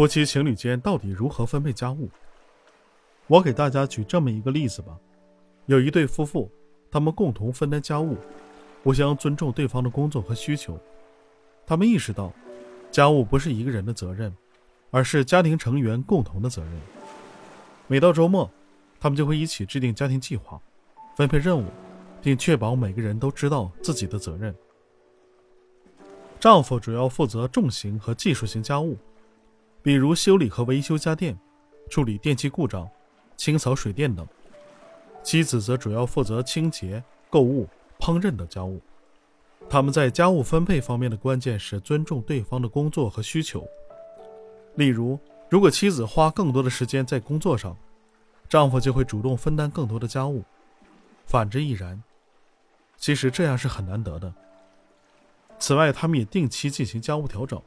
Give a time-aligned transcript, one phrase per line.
[0.00, 2.08] 夫妻情侣间到底如何分配家务？
[3.26, 4.98] 我给大家举这么一个例子吧：
[5.66, 6.50] 有一对夫妇，
[6.90, 8.16] 他们共同分担家务，
[8.82, 10.80] 互相尊重对方的工作和需求。
[11.66, 12.32] 他们意识到，
[12.90, 14.34] 家务不是一个人的责任，
[14.90, 16.72] 而是家庭成员共同的责任。
[17.86, 18.50] 每到周末，
[18.98, 20.58] 他们就会一起制定家庭计划，
[21.14, 21.66] 分配任务，
[22.22, 24.56] 并确保每个人都知道自己的责任。
[26.40, 28.96] 丈夫主要负责重型和技术型家务。
[29.82, 31.38] 比如修理和维修家电、
[31.88, 32.88] 处理电器故障、
[33.36, 34.24] 清扫水电等；
[35.22, 37.66] 妻子则主要负责清洁、购物、
[37.98, 38.80] 烹饪等家务。
[39.68, 43.66] 他们在家务分配方面的关键是尊重对方的工作和需求。
[44.74, 47.76] 例如，如果妻子花更多的时间在工作上，
[48.48, 50.42] 丈夫就会主动分担更多的家务；
[51.26, 52.02] 反之亦然。
[52.96, 54.32] 其实这样是很难得的。
[55.58, 57.60] 此外，他们也定期进行家务调整。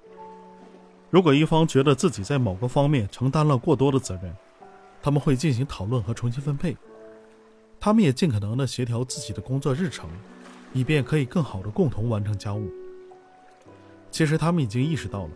[1.13, 4.35] 如果一方觉得自己在某个方面承担了过多的责任，
[4.99, 6.75] 他们会进行讨论和重新分配。
[7.79, 10.09] 他们也尽可能的协调自己的工作日程，
[10.73, 12.67] 以便可以更好的共同完成家务。
[14.09, 15.29] 其实他们已经意识到了，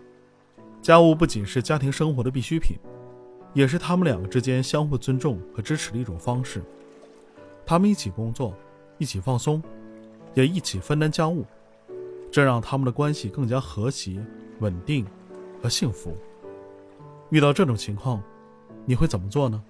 [0.82, 2.76] 家务不仅是家庭生活的必需品，
[3.54, 6.64] 也是他们两个之间相互尊重和支持的一种方式。
[7.68, 8.52] 他们一起工作，
[8.98, 9.62] 一起放松，
[10.34, 11.46] 也一起分担家务，
[12.32, 14.26] 这让他们的关系更加和谐
[14.58, 15.06] 稳定。
[15.62, 16.16] 和幸福。
[17.30, 18.22] 遇到这种情况，
[18.86, 19.62] 你会怎么做呢？